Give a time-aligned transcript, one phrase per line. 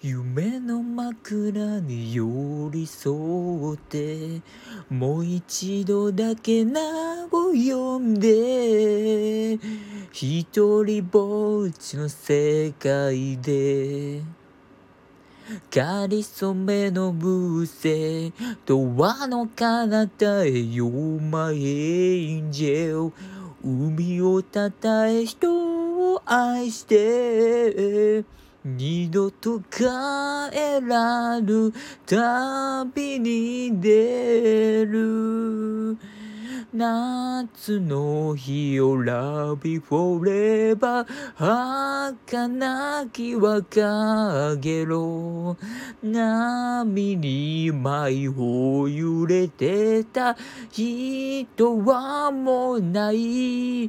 [0.00, 4.40] 夢の枕に寄り添って
[4.88, 6.80] もう一度だけ名
[7.24, 9.54] を呼んで
[10.12, 14.22] 一人ぼっちの世界で
[15.68, 18.32] かりそめのブーセ
[18.64, 23.10] ドアの彼方へ You're my angel
[23.64, 28.24] 海をたたえ人を愛して
[28.64, 31.72] 二度と帰らぬ
[32.06, 35.96] 旅に出る。
[37.38, 45.56] 夏の日をラビフォレバー儚きはかげろ
[46.02, 50.36] 波に舞を揺れてた。
[50.72, 53.88] 人はもうない。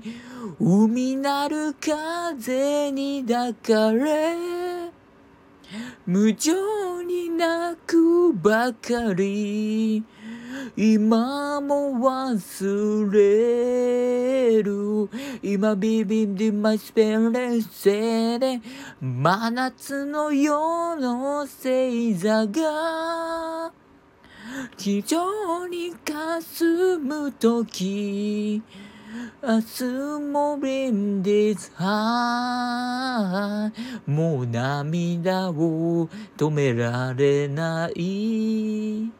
[0.59, 4.91] 海なる風に抱かれ。
[6.05, 10.03] 無情に泣くばかり。
[10.75, 15.09] 今も忘れる。
[15.41, 18.61] 今ビビンディマイスペレセで
[19.01, 23.71] 真夏の夜の星座が
[24.77, 28.61] 非常に霞む時
[29.41, 29.83] 明日
[30.19, 33.71] もビンディズハ
[34.05, 39.11] もう涙を止められない。